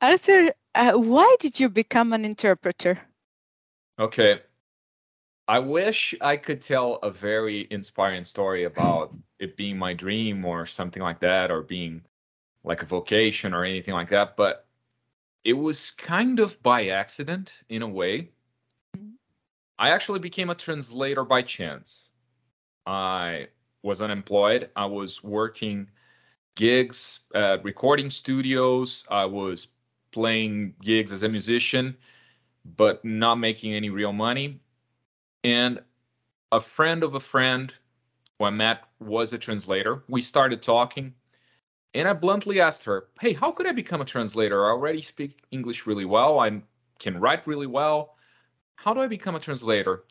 [0.00, 3.00] Arthur, uh, why did you become an interpreter?
[3.98, 4.40] Okay.
[5.48, 10.66] I wish I could tell a very inspiring story about it being my dream or
[10.66, 12.02] something like that, or being
[12.64, 14.36] like a vocation or anything like that.
[14.36, 14.66] But
[15.44, 18.30] it was kind of by accident in a way.
[18.96, 19.14] Mm-hmm.
[19.78, 22.10] I actually became a translator by chance.
[22.86, 23.48] I
[23.82, 24.70] was unemployed.
[24.76, 25.88] I was working
[26.54, 29.04] gigs at recording studios.
[29.10, 29.68] I was
[30.10, 31.96] playing gigs as a musician,
[32.76, 34.60] but not making any real money.
[35.44, 35.80] And
[36.52, 37.72] a friend of a friend
[38.38, 40.02] who I met was a translator.
[40.08, 41.14] We started talking,
[41.94, 44.66] and I bluntly asked her, Hey, how could I become a translator?
[44.66, 46.40] I already speak English really well.
[46.40, 46.62] I
[46.98, 48.16] can write really well.
[48.76, 50.04] How do I become a translator?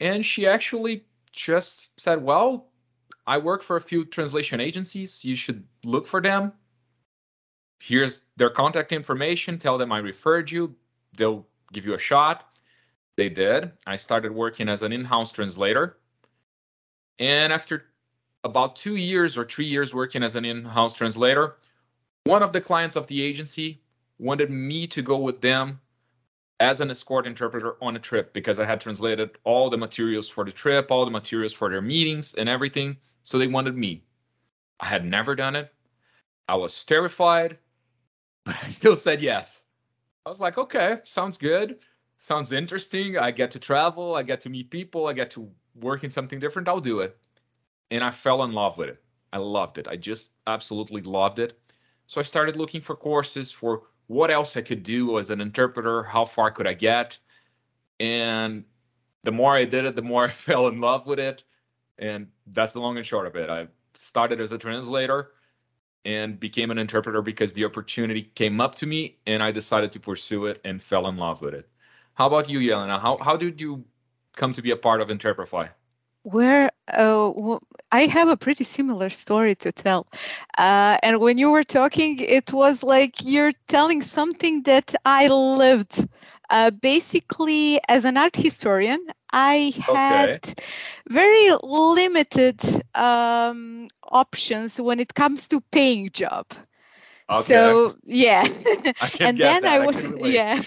[0.00, 2.68] And she actually just said, Well,
[3.26, 5.24] I work for a few translation agencies.
[5.24, 6.52] You should look for them.
[7.78, 9.58] Here's their contact information.
[9.58, 10.74] Tell them I referred you.
[11.16, 12.44] They'll give you a shot.
[13.16, 13.72] They did.
[13.86, 15.96] I started working as an in house translator.
[17.18, 17.84] And after
[18.44, 21.56] about two years or three years working as an in house translator,
[22.24, 23.80] one of the clients of the agency
[24.18, 25.80] wanted me to go with them
[26.60, 30.44] as an escort interpreter on a trip because I had translated all the materials for
[30.44, 32.96] the trip, all the materials for their meetings and everything.
[33.22, 34.02] So they wanted me.
[34.80, 35.72] I had never done it.
[36.48, 37.58] I was terrified,
[38.48, 39.64] but I still said yes.
[40.24, 41.80] I was like, okay, sounds good.
[42.16, 43.18] Sounds interesting.
[43.18, 44.14] I get to travel.
[44.14, 45.06] I get to meet people.
[45.06, 46.66] I get to work in something different.
[46.66, 47.18] I'll do it.
[47.90, 49.02] And I fell in love with it.
[49.34, 49.86] I loved it.
[49.86, 51.60] I just absolutely loved it.
[52.06, 56.02] So I started looking for courses for what else I could do as an interpreter.
[56.02, 57.18] How far could I get?
[58.00, 58.64] And
[59.24, 61.44] the more I did it, the more I fell in love with it.
[61.98, 63.50] And that's the long and short of it.
[63.50, 65.32] I started as a translator
[66.04, 70.00] and became an interpreter because the opportunity came up to me and I decided to
[70.00, 71.68] pursue it and fell in love with it.
[72.14, 73.00] How about you, Jelena?
[73.00, 73.84] How, how did you
[74.36, 75.70] come to be a part of Interprefy?
[76.22, 77.58] Where uh,
[77.92, 80.06] I have a pretty similar story to tell.
[80.56, 86.08] Uh, and when you were talking, it was like you're telling something that I lived.
[86.50, 90.54] Uh, basically, as an art historian, I had okay.
[91.08, 92.60] very limited
[92.94, 96.46] um, options when it comes to paying job.
[97.30, 97.42] Okay.
[97.42, 98.46] So yeah,
[99.20, 100.62] and then I, I was yeah,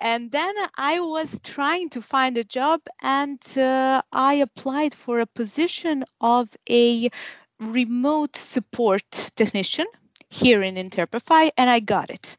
[0.00, 5.26] and then I was trying to find a job, and uh, I applied for a
[5.26, 7.10] position of a
[7.58, 9.86] remote support technician
[10.30, 12.38] here in Interprefy, and I got it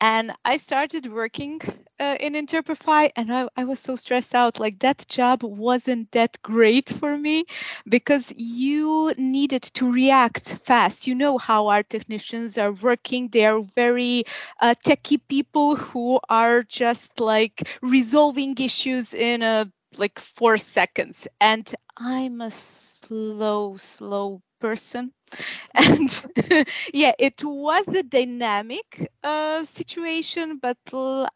[0.00, 1.60] and i started working
[2.00, 6.40] uh, in interprefy and I, I, was so stressed out like that job wasn't that
[6.42, 7.44] great for me
[7.88, 11.06] because you needed to react fast.
[11.06, 13.28] You know how our technicians are working.
[13.28, 14.24] They are very
[14.60, 21.26] uh, techie people who are just like resolving issues in a like four seconds.
[21.40, 25.12] And i'm a slow slow person.
[25.74, 26.10] And
[26.92, 30.78] yeah it was a dynamic uh, situation but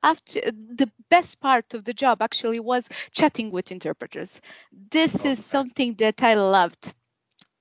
[0.03, 4.41] after the best part of the job actually was chatting with interpreters.
[4.91, 6.95] This is something that i loved.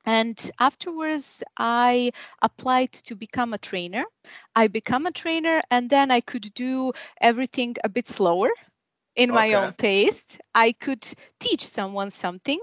[0.05, 2.11] And afterwards i
[2.41, 4.03] applied to become a trainer.
[4.55, 8.49] I become a trainer and then i could do everything a bit slower
[9.15, 9.35] in okay.
[9.39, 11.05] my own pace i could
[11.39, 12.59] teach someone something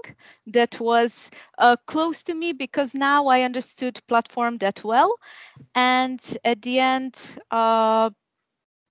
[0.47, 1.29] that was
[1.59, 5.13] uh, close to me because now i understood platform that well.
[5.75, 8.09] And at the end uh,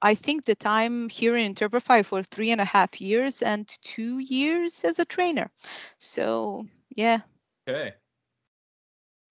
[0.02, 4.18] i think that i'm here in interprefy for three and a half years and two
[4.18, 5.50] years as a trainer.
[5.98, 7.18] So yeah.
[7.68, 7.94] Okay.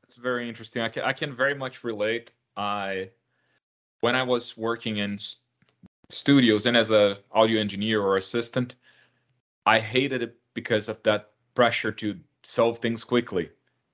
[0.04, 0.82] That's very interesting.
[0.84, 2.32] I can, I can very much relate.
[2.56, 3.10] I
[4.02, 5.18] when i was working in
[6.10, 8.76] studios and as a audio engineer or assistant,
[9.66, 13.50] I hated it because of that pressure to solve things quickly.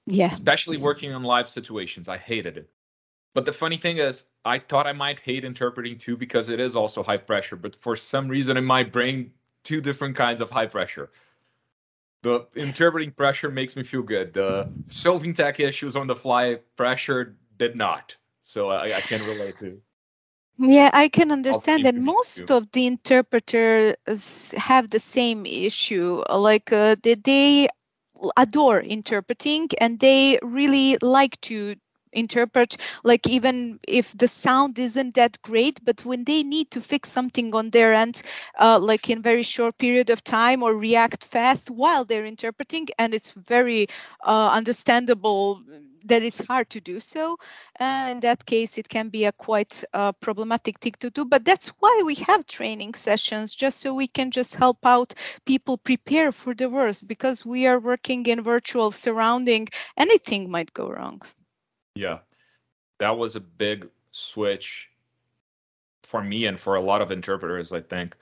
[0.06, 0.28] Yeah.
[0.28, 2.70] Especially working on live situations, I hated it.
[3.34, 6.76] But the funny thing is, I thought I might hate interpreting too because it is
[6.76, 7.56] also high pressure.
[7.56, 9.32] But for some reason in my brain,
[9.64, 11.10] two different kinds of high pressure.
[12.22, 14.34] The interpreting pressure makes me feel good.
[14.34, 18.16] The solving tech issues on the fly pressure did not.
[18.42, 19.82] So I, I can relate to.
[20.58, 26.24] Yeah, I can understand that most of the interpreters have the same issue.
[26.30, 27.68] Like uh, they, they
[28.38, 31.76] adore interpreting and they really like to
[32.14, 37.10] interpret like even if the sound isn't that great but when they need to fix
[37.10, 38.22] something on their end
[38.60, 43.14] uh, like in very short period of time or react fast while they're interpreting and
[43.14, 43.88] it's very
[44.24, 45.62] uh, understandable
[46.06, 47.38] that it's hard to do so.
[47.80, 51.26] And in that case it can be a quite uh, problematic thing to do.
[51.26, 55.14] But that's why we have training sessions just so we can just help out
[55.46, 59.68] people prepare for the worst because we are working in virtual surrounding
[59.98, 61.22] anything might go wrong
[61.96, 62.20] yeah.
[63.00, 64.90] That was a big switch
[66.04, 68.16] for me and for a lot of interpreters i think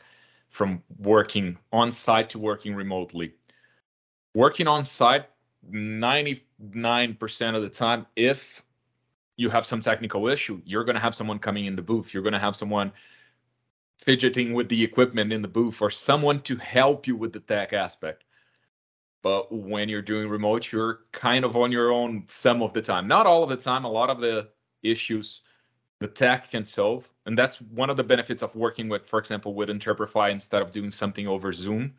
[0.51, 3.33] from working on site to working remotely.
[4.35, 5.25] Working on site
[5.71, 8.63] 99% of the time if
[9.38, 12.13] you have some technical issue you're going to have someone coming in the booth.
[12.13, 12.91] You're going to have someone
[14.00, 17.73] fidgeting with the equipment in the booth or someone to help you with the tech
[17.73, 18.23] aspect
[19.21, 23.07] but when you're doing remote you're kind of on your own some of the time
[23.07, 24.47] not all of the time a lot of the
[24.83, 25.41] issues
[26.00, 29.53] the tech can solve and that's one of the benefits of working with for example
[29.53, 31.94] with interprefy instead of doing something over zoom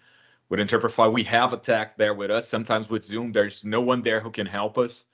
[0.52, 2.46] with Interprefy, we have a tech there with us.
[2.46, 5.06] Sometimes with Zoom, there's no one there who can help us.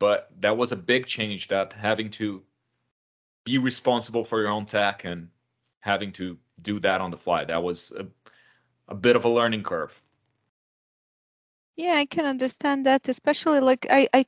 [0.00, 2.42] But that was a big change that having to
[3.44, 5.28] be responsible for your own tech and
[5.78, 7.44] having to do that on the fly.
[7.44, 8.08] That was a,
[8.88, 10.02] a bit of a learning curve.
[11.78, 14.26] Yeah, I can understand that, especially like I, I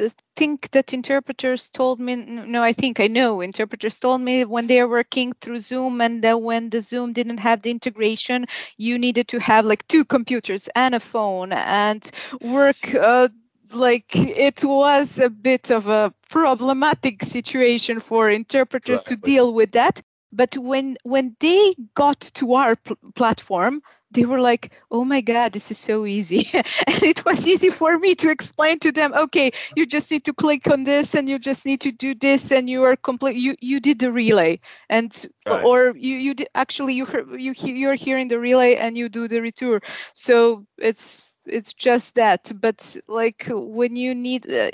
[0.00, 4.66] uh, think that interpreters told me no i think i know interpreters told me when
[4.66, 8.46] they are working through zoom and that when the zoom didn't have the integration
[8.78, 12.10] you needed to have like two computers and a phone and
[12.40, 13.28] work uh,
[13.74, 20.02] like it was a bit of a problematic situation for interpreters to deal with that.
[20.32, 25.52] But when when they got to our pl- platform they were like, oh my God,
[25.52, 26.48] this is so easy.
[26.54, 30.32] and it was easy for me to explain to them, okay, you just need to
[30.32, 33.56] click on this and you just need to do this and you are complete, you,
[33.60, 35.64] you did the relay and, right.
[35.64, 37.06] or you, you did, actually you,
[37.38, 39.80] you, you're hearing the relay and you do the return.
[40.14, 42.52] So it's, it's just that.
[42.60, 44.70] But like when you need, uh,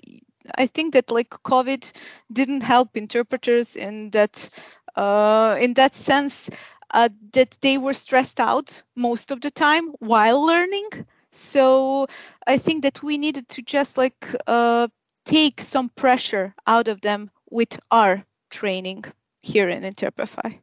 [0.56, 1.92] I think that like COVID
[2.32, 4.48] didn't help interpreters in that,
[4.96, 6.50] uh, in that sense
[6.92, 10.88] uh, that they were stressed out most of the time while learning.
[11.30, 12.06] So
[12.46, 14.88] I think that we needed to just like uh,
[15.24, 19.04] take some pressure out of them with our training
[19.42, 20.58] here in Interprefy.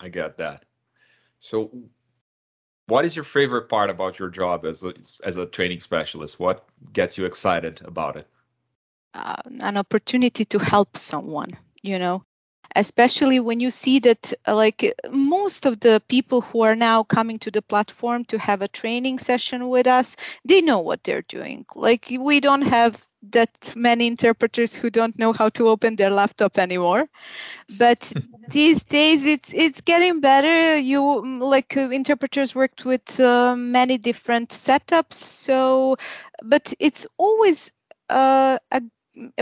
[0.00, 0.64] I get that.
[1.40, 1.70] So
[2.86, 4.92] what is your favorite part about your job as a
[5.24, 6.40] as a training specialist?
[6.40, 8.26] What gets you excited about it?
[9.14, 12.24] Uh, an opportunity to help someone, you know,
[12.76, 17.38] especially when you see that uh, like most of the people who are now coming
[17.38, 21.64] to the platform to have a training session with us they know what they're doing.
[21.74, 26.58] Like we don't have that many interpreters who don't know how to open their laptop
[26.58, 27.08] anymore.
[27.68, 28.12] But
[28.48, 30.78] these days it's it's getting better.
[30.78, 35.14] You mm, like uh, interpreters worked with uh, many different setups.
[35.14, 35.96] So
[36.42, 37.72] but it's always
[38.10, 38.82] uh, a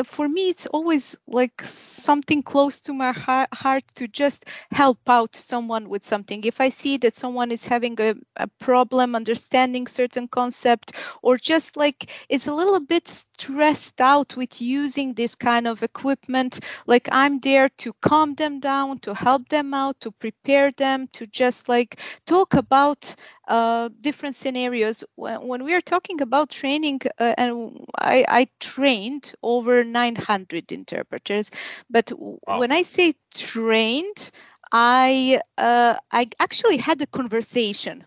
[0.05, 3.13] for me it's always like something close to my
[3.53, 6.43] heart to just help out someone with something.
[6.45, 10.93] If i see that someone is having a, a problem understanding certain concept
[11.23, 16.61] or just like it's a little bit stressed out with using this kind of equipment.
[16.87, 21.27] Like i'm there to calm them down to help them out to prepare them to
[21.27, 23.15] just like talk about
[23.49, 25.05] uh, different scenarios.
[25.15, 31.51] When, when we are talking about training uh, and I, I trained over 900 interpreters
[31.89, 32.59] but wow.
[32.59, 34.31] when i say trained
[34.73, 38.05] i uh, i actually had a conversation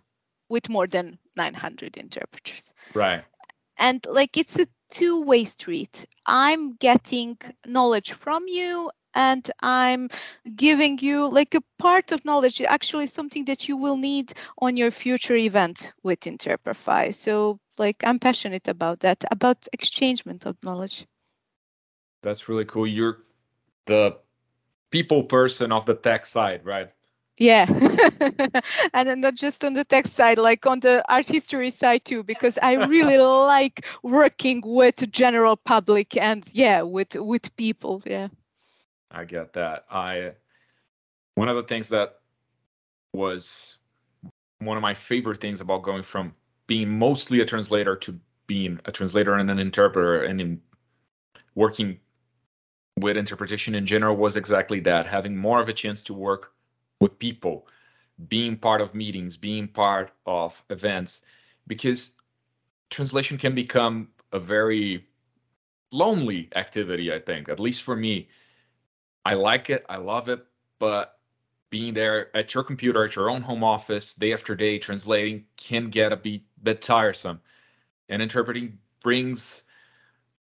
[0.49, 2.73] with more than 900 interpreters.
[2.93, 3.23] Right.
[3.77, 6.05] And like it's a two way street.
[6.25, 10.09] I'm getting knowledge from you and I'm
[10.55, 14.91] giving you like a part of knowledge, actually something that you will need on your
[14.91, 17.13] future event with Interprefy.
[17.13, 21.05] So like I'm passionate about that, about exchangement of knowledge.
[22.21, 22.85] That's really cool.
[22.85, 23.23] You're
[23.85, 24.17] the
[24.91, 26.91] people person of the tech side, right?
[27.41, 27.65] Yeah.
[28.93, 32.59] and not just on the tech side, like on the art history side too, because
[32.61, 38.03] I really like working with general public and yeah, with with people.
[38.05, 38.27] Yeah.
[39.09, 39.85] I get that.
[39.89, 40.33] I
[41.33, 42.19] one of the things that
[43.11, 43.79] was
[44.59, 46.35] one of my favorite things about going from
[46.67, 50.61] being mostly a translator to being a translator and an interpreter and in
[51.55, 51.97] working
[52.97, 56.51] with interpretation in general was exactly that having more of a chance to work
[57.01, 57.67] with people,
[58.29, 61.23] being part of meetings, being part of events,
[61.67, 62.11] because
[62.89, 65.05] translation can become a very
[65.91, 68.29] lonely activity, I think, at least for me.
[69.25, 70.45] I like it, I love it,
[70.79, 71.19] but
[71.69, 75.89] being there at your computer, at your own home office, day after day, translating can
[75.89, 77.39] get a bit, bit tiresome.
[78.09, 79.63] And interpreting brings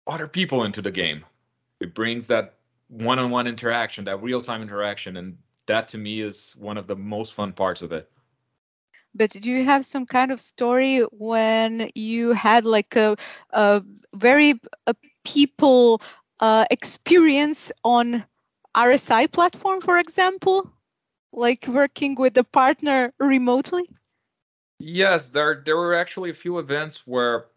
[0.06, 1.25] other people into the game.
[1.80, 2.56] It brings that
[2.88, 5.18] one on one interaction, that real time interaction.
[5.18, 5.38] And
[5.68, 8.10] that to me is one of the most fun parts of it.
[9.14, 13.16] But do you have some kind of story when you had like a,
[13.52, 13.84] a
[14.14, 14.96] very a
[15.26, 16.02] people
[16.40, 18.24] uh, experience on
[18.76, 20.72] RSI platform, for example,
[21.32, 23.90] like working with a partner remotely?
[24.80, 27.48] Yes, there there were actually a few events where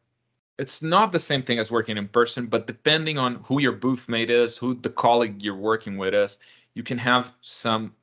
[0.59, 4.09] it's not the same thing as working in person, but depending on who your booth
[4.09, 6.39] mate is, who the colleague you're working with is,
[6.75, 7.95] you can have some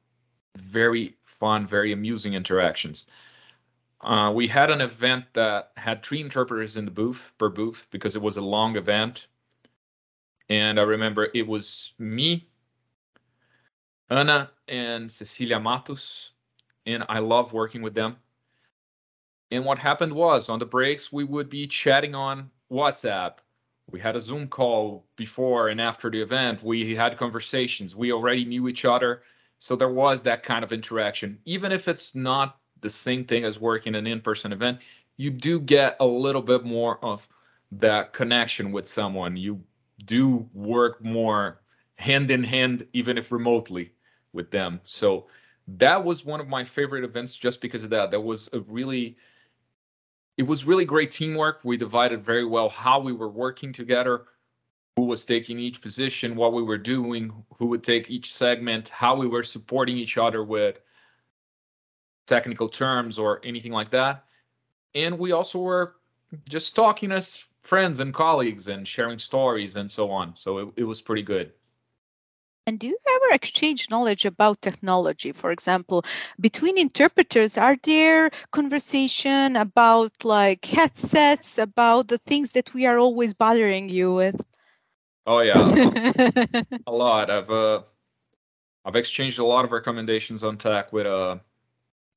[0.62, 3.08] very fun, very amusing interactions.
[4.02, 8.16] Uh, we had an event that had three interpreters in the booth per booth because
[8.16, 9.28] it was a long event.
[10.50, 12.48] And I remember it was me,
[14.10, 16.32] Ana, and Cecilia Matos,
[16.86, 18.18] and I love working with them.
[19.52, 23.38] And what happened was on the breaks, we would be chatting on WhatsApp.
[23.90, 26.64] We had a Zoom call before and after the event.
[26.64, 27.96] We had conversations.
[27.96, 29.24] We already knew each other.
[29.60, 31.40] So there was that kind of interaction.
[31.46, 34.80] Even if it's not the same thing as working an in-person event,
[35.18, 37.28] you do get a little bit more of
[37.72, 39.36] that connection with someone.
[39.36, 39.62] You
[40.06, 41.62] do work more
[41.96, 43.92] hand in hand, even if remotely
[44.34, 44.80] with them.
[44.84, 45.28] So
[45.68, 48.12] that was one of my favorite events just because of that.
[48.12, 49.18] That was a really
[50.38, 51.62] it was really great teamwork.
[51.64, 54.26] We divided very well how we were working together,
[54.98, 59.16] who was taking each position, what we were doing, who would take each segment, how
[59.16, 60.80] we were supporting each other with
[62.26, 64.26] technical terms or anything like that.
[64.96, 65.98] And we also were
[66.50, 70.36] just talking as friends and colleagues and sharing stories and so on.
[70.36, 71.52] So it, it was pretty good.
[72.66, 75.32] And do you ever exchange knowledge about technology?
[75.32, 76.06] For example,
[76.40, 83.36] between interpreters, are there conversation about like headsets, about the things that we are always
[83.36, 84.42] bothering you with?
[85.28, 85.54] Oh yeah,
[86.88, 87.30] a lot.
[87.30, 87.82] I've uh,
[88.86, 91.38] I've exchanged a lot of recommendations on tech with uh,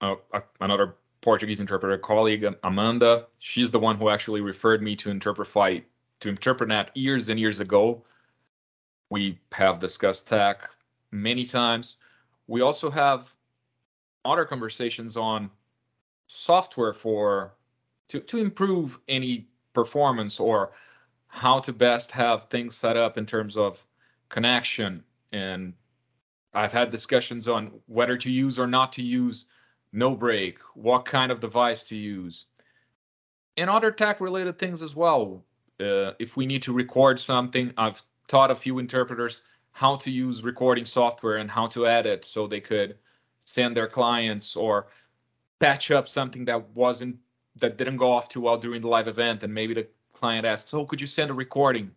[0.01, 0.15] uh,
[0.61, 3.27] another Portuguese interpreter colleague, Amanda.
[3.41, 5.83] She's the one who actually referred me to Interprefy
[6.21, 8.03] to InterpreNet years and years ago
[9.11, 10.71] we have discussed tech
[11.11, 11.97] many times.
[12.47, 13.35] We also have
[14.25, 15.51] other conversations on
[16.27, 17.55] software for
[18.09, 20.71] to, to improve any performance or
[21.31, 23.85] how to best have things set up in terms of
[24.29, 25.73] connection and
[26.53, 29.47] I've had discussions on whether to use or not to use
[29.93, 32.47] no break, what kind of device to use,
[33.57, 35.45] and other tech related things as well.
[35.79, 40.43] Uh, if we need to record something, I've taught a few interpreters how to use
[40.43, 42.99] recording software and how to edit so they could
[43.45, 44.89] send their clients or
[45.61, 47.17] patch up something that wasn't
[47.57, 50.73] that didn't go off too well during the live event and maybe the client asks
[50.75, 51.91] oh could you send a recording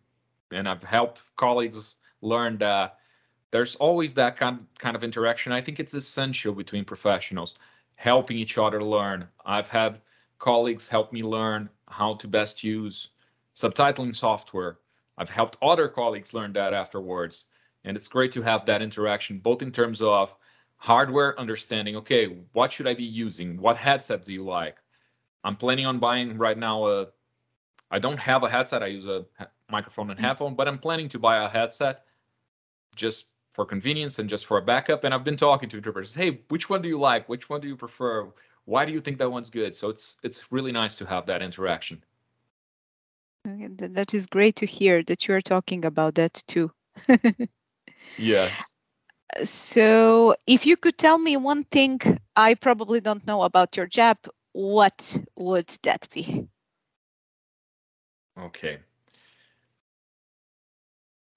[0.51, 2.98] and i've helped colleagues learn that
[3.51, 7.55] there's always that kind, kind of interaction i think it's essential between professionals
[7.96, 10.00] helping each other learn i've had
[10.39, 13.10] colleagues help me learn how to best use
[13.55, 14.77] subtitling software
[15.17, 17.48] I've helped other colleagues learn that afterwards.
[17.84, 20.34] And it's great to have that interaction, both in terms of
[20.77, 21.96] hardware understanding.
[21.98, 23.58] Okay, what should I be using?
[23.58, 24.77] What headset do you like?
[25.43, 27.08] I'm planning on buying right now a.
[27.94, 28.82] I don't have a headset.
[28.82, 29.24] I use a
[29.70, 30.24] microphone and mm.
[30.24, 32.06] headphone, but I'm planning to buy a headset
[32.96, 35.04] just for convenience and just for a backup.
[35.04, 36.16] And I've been talking to interpreters.
[36.16, 37.30] Hey, which one do you like?
[37.30, 38.28] Which one do you prefer?
[38.66, 39.76] Why do you think that one's good?
[39.76, 42.04] So it's it's really nice to have that interaction.
[43.48, 46.72] Okay, That is great to hear that you are talking about that too.
[48.18, 48.76] yes.
[49.44, 52.00] So, if you could tell me one thing
[52.36, 54.18] I probably don't know about your job,
[54.54, 56.48] what would that be?
[58.40, 58.80] Okay.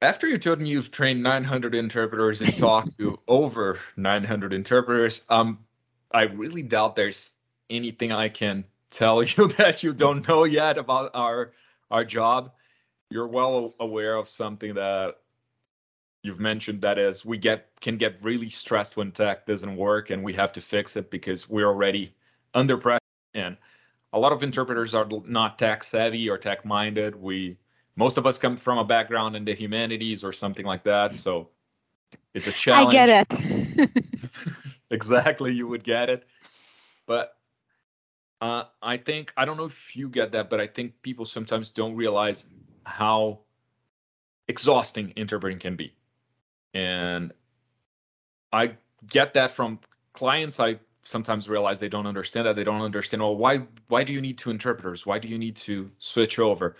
[0.02, 5.58] After you told me you've trained 900 interpreters and talked to over 900 interpreters, um,
[6.12, 7.32] I really doubt there's
[7.70, 11.52] anything I can tell you that you don't know yet about our
[11.90, 12.52] our job,
[13.10, 15.18] you're well aware of something that
[16.22, 20.22] you've mentioned that is we get can get really stressed when tech doesn't work and
[20.24, 22.12] we have to fix it because we're already
[22.54, 23.00] under pressure
[23.34, 23.56] and
[24.16, 27.56] a lot of interpreters are not tech savvy or tech minded we
[27.96, 31.48] most of us come from a background in the humanities or something like that so
[32.34, 33.90] it's a challenge i get it
[34.90, 36.26] exactly you would get it
[37.06, 37.36] but
[38.40, 41.70] uh, I think I don't know if you get that, but I think people sometimes
[41.70, 42.46] don't realize
[42.84, 43.40] how
[44.48, 45.94] exhausting interpreting can be.
[46.74, 47.32] And
[48.52, 48.76] I
[49.08, 49.80] get that from
[50.12, 50.60] clients.
[50.60, 52.56] I sometimes realize they don't understand that.
[52.56, 55.06] They don't understand, well, why why do you need two interpreters?
[55.06, 56.76] Why do you need to switch over?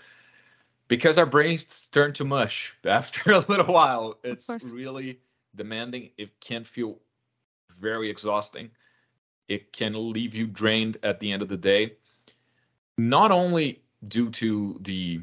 [0.87, 4.19] Because our brains turn to mush after a little while.
[4.23, 5.19] It's really
[5.55, 6.11] demanding.
[6.17, 6.99] It can feel
[7.79, 8.69] very exhausting.
[9.47, 11.93] It can leave you drained at the end of the day.
[12.97, 15.21] Not only due to the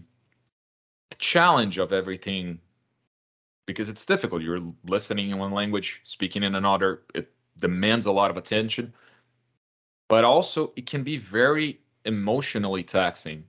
[1.18, 2.58] challenge of everything
[3.66, 4.42] because it's difficult.
[4.42, 7.02] You're listening in one language, speaking in another.
[7.14, 8.92] It demands a lot of attention,
[10.08, 13.44] but also it can be very emotionally taxing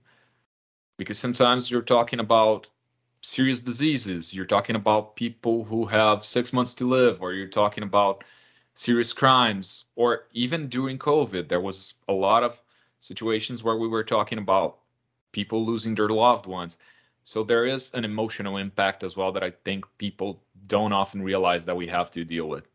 [0.96, 2.68] because sometimes you're talking about
[3.20, 4.32] serious diseases.
[4.32, 8.24] You're talking about people who have six months to live, or you're talking about
[8.74, 12.62] serious crimes, or even during COVID, there was a lot of
[13.00, 14.78] situations where we were talking about
[15.32, 16.78] people losing their loved ones.
[17.24, 21.64] So there is an emotional impact as well that I think people don't often realize
[21.64, 22.68] that we have to deal with.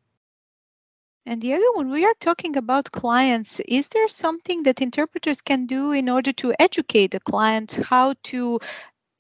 [1.26, 5.92] And Diego, when we are talking about clients, is there something that interpreters can do
[5.92, 8.60] in order to educate the client how to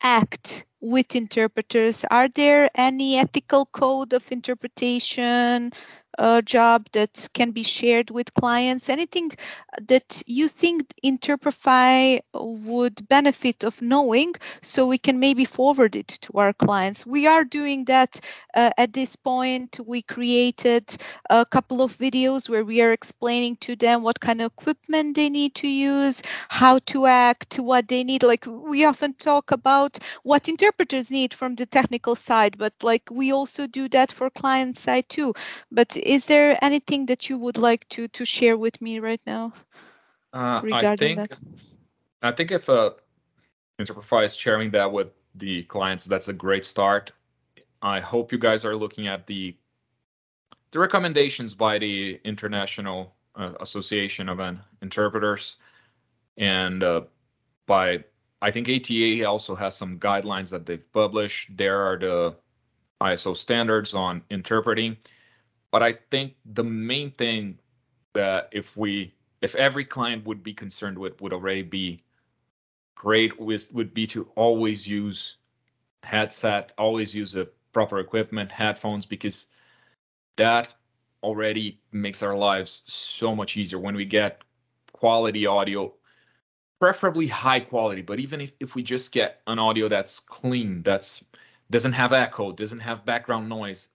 [0.01, 2.05] act with interpreters?
[2.11, 5.71] Are there any ethical code of interpretation
[6.17, 8.89] uh, job that can be shared with clients?
[8.89, 9.31] Anything
[9.87, 16.33] that you think Interprefy would benefit of knowing so we can maybe forward it to
[16.35, 17.05] our clients?
[17.05, 18.19] We are doing that
[18.55, 19.79] uh, at this point.
[19.85, 20.95] We created
[21.29, 25.29] a couple of videos where we are explaining to them what kind of equipment they
[25.29, 28.23] need to use, how to act, what they need.
[28.23, 33.31] Like we often talk about what interpreters need from the technical side, but like we
[33.31, 35.33] also do that for client side too.
[35.71, 39.53] But is there anything that you would like to to share with me right now
[40.33, 41.39] uh, regarding I think, that?
[42.21, 42.91] I think if uh,
[43.79, 47.11] Interprefy is sharing that with the clients, that's a great start.
[47.81, 49.55] I hope you guys are looking at the
[50.71, 54.39] the recommendations by the International uh, Association of
[54.81, 55.57] Interpreters
[56.37, 57.01] and uh,
[57.65, 58.03] by
[58.41, 61.55] I think ATA also has some guidelines that they've published.
[61.55, 62.35] There are the
[63.01, 64.97] ISO standards on interpreting.
[65.71, 67.57] But I think the main thing
[68.13, 72.03] that if we if every client would be concerned with would already be
[72.95, 75.37] great with would be to always use
[76.03, 79.47] headset, always use the proper equipment, headphones, because
[80.35, 80.73] that
[81.23, 84.41] already makes our lives so much easier when we get
[84.91, 85.93] quality audio,
[86.79, 88.01] preferably high quality.
[88.01, 91.23] But even if, if we just get an audio that's clean, that's
[91.69, 93.89] doesn't have echo, doesn't have background noise,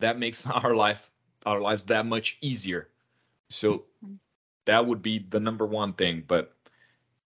[0.00, 1.10] that makes our life
[1.46, 2.88] our lives that much easier.
[3.48, 4.14] So mm-hmm.
[4.66, 6.24] that would be the number one thing.
[6.26, 6.52] But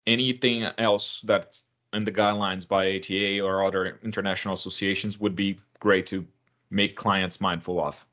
[0.06, 6.06] anything else that's in the guidelines by ATA or other international associations would be great
[6.06, 6.26] to
[6.70, 8.06] make clients mindful of.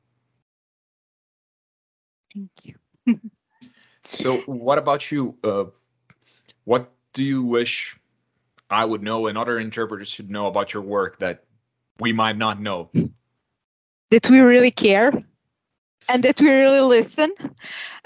[2.34, 2.76] Thank you.
[4.06, 5.36] so, what about you?
[5.44, 5.66] Uh,
[6.66, 7.98] what do you wish
[8.70, 11.46] I would know and other interpreters should know about your work that
[12.00, 12.90] we might not know?
[14.12, 15.12] That we really care
[16.10, 17.32] and that we really listen.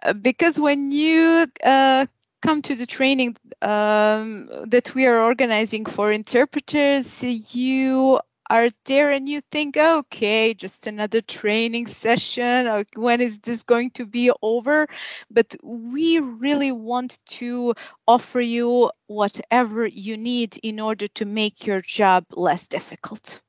[0.04, 2.06] Uh, because when you uh,
[2.42, 7.24] come to the training um, that we are organizing for interpreters,
[7.56, 12.86] you are there and you think, okay, just another training session.
[12.96, 14.88] When is this going to be over?
[15.32, 17.74] But we really want to
[18.08, 23.42] offer you whatever you need in order to make your job less difficult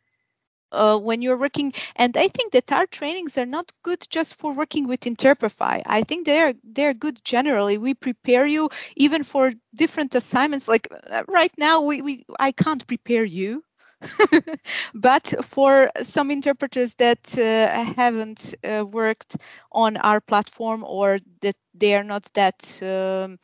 [0.74, 4.54] uh, when you're working and i think that our trainings are not good just for
[4.54, 7.78] working with interprefy i think they're they're good generally.
[7.78, 12.86] We prepare you even for different assignments like uh, right now we, we i can't
[12.86, 13.62] prepare you
[14.94, 19.36] but for some interpreters that uh, haven't uh, worked
[19.72, 23.38] on our platform or that they are not that um,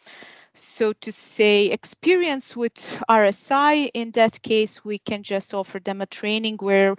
[0.60, 2.74] so to say experience with
[3.08, 6.96] RSI in that case we can just offer them a training where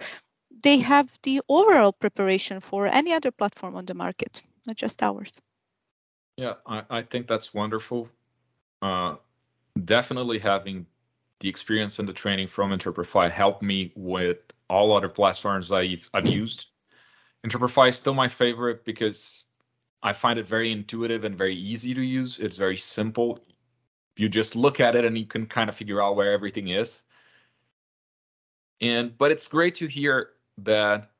[0.62, 5.40] they have the overall preparation for any other platform on the market, not just ours.
[6.36, 8.08] Yeah, I, I think that's wonderful.
[8.80, 9.16] Uh,
[9.84, 10.86] definitely having
[11.40, 16.26] the experience and the training from Interprefy helped me with all other platforms I've, I've
[16.26, 16.66] used.
[17.46, 19.44] Interprefy is still my favorite because
[20.02, 22.38] I find it very intuitive and very easy to use.
[22.38, 23.40] It's very simple.
[24.16, 27.02] You just look at it and you can kind of figure out where everything is.
[28.80, 31.10] And but it's great to hear that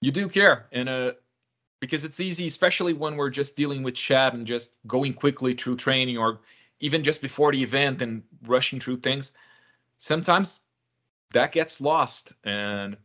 [0.00, 1.12] you do care and uh
[1.80, 5.76] because it's easy especially when we're just dealing with chat and just going quickly through
[5.76, 6.40] training or
[6.80, 9.32] even just before the event and rushing through things
[9.98, 10.60] sometimes
[11.32, 12.96] that gets lost and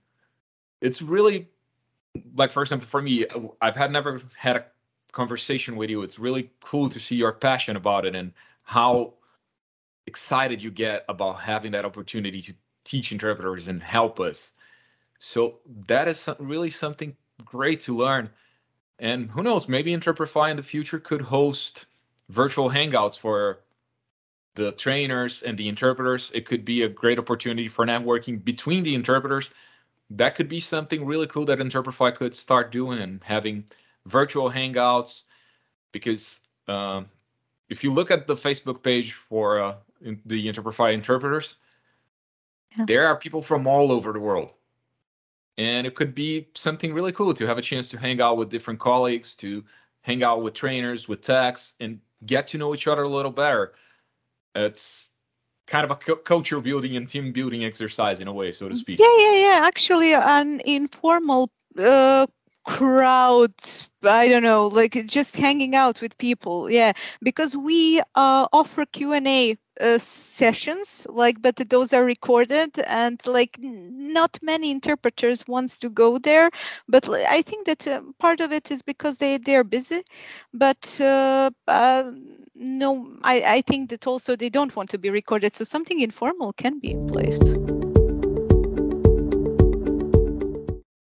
[0.82, 1.48] it's really
[2.36, 3.26] like for example for me
[3.62, 4.66] i've had never had a
[5.14, 8.34] conversation with you it's really cool to see your passion about it and
[8.70, 9.14] how
[10.06, 12.54] excited you get about having that opportunity to
[12.84, 14.54] teach interpreters and help us
[15.20, 18.30] so that is really something great to learn
[19.00, 21.88] and who knows maybe interprefy in the future could host
[22.30, 23.60] virtual hangouts for
[24.56, 26.32] the trainers and the interpreters.
[26.34, 29.52] It could be a great opportunity for networking between the interpreters.
[30.12, 33.66] That could be something really cool that Interprefy could start doing and having
[34.06, 35.24] virtual hangouts.
[35.92, 37.08] Because um,
[37.70, 39.76] if you look at the Facebook page for uh,
[40.26, 41.58] the Interprefy interpreters,
[42.78, 42.86] yeah.
[42.86, 44.52] there are people from all over the world.
[45.58, 48.50] And it could be something really cool to have a chance to hang out with
[48.50, 49.64] different colleagues, to
[50.02, 53.74] hang out with trainers, with techs, and get to know each other a little better.
[54.56, 55.12] It's
[55.68, 59.00] kind of a culture building and team building exercise in a way, so to speak.
[59.00, 59.60] Yeah, yeah, yeah.
[59.68, 62.26] Actually, an informal uh,
[62.70, 63.54] crowd
[64.04, 66.92] i don't know like just hanging out with people yeah.
[67.24, 74.38] Because we uh, offer q&a uh, sessions like but those are recorded and like not
[74.44, 76.50] many interpreters wants to go there.
[76.88, 80.02] But i think that uh, part of it is because they they're busy.
[80.54, 82.12] But uh, uh,
[82.54, 82.90] no
[83.24, 85.54] I, I think that also they don't want to be recorded.
[85.54, 87.79] So something informal can be placed